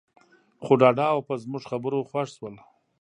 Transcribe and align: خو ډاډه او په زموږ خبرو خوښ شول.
خو 0.63 0.73
ډاډه 0.81 1.05
او 1.13 1.19
په 1.27 1.33
زموږ 1.43 1.63
خبرو 1.71 2.07
خوښ 2.09 2.29
شول. 2.35 2.55